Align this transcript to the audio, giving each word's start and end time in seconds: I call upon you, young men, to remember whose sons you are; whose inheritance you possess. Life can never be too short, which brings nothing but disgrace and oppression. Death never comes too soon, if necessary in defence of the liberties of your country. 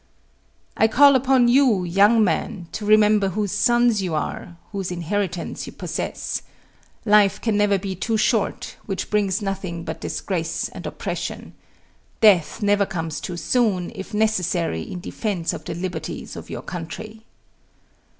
I 0.75 0.87
call 0.87 1.15
upon 1.15 1.47
you, 1.47 1.83
young 1.83 2.23
men, 2.23 2.67
to 2.71 2.87
remember 2.87 3.29
whose 3.29 3.51
sons 3.51 4.01
you 4.01 4.15
are; 4.15 4.57
whose 4.71 4.89
inheritance 4.89 5.67
you 5.67 5.73
possess. 5.73 6.41
Life 7.05 7.39
can 7.39 7.55
never 7.55 7.77
be 7.77 7.93
too 7.95 8.17
short, 8.17 8.77
which 8.87 9.11
brings 9.11 9.43
nothing 9.43 9.83
but 9.83 10.01
disgrace 10.01 10.69
and 10.69 10.87
oppression. 10.87 11.53
Death 12.19 12.63
never 12.63 12.87
comes 12.87 13.21
too 13.21 13.37
soon, 13.37 13.91
if 13.93 14.11
necessary 14.11 14.81
in 14.81 15.01
defence 15.01 15.53
of 15.53 15.65
the 15.65 15.75
liberties 15.75 16.35
of 16.35 16.49
your 16.49 16.63
country. 16.63 17.21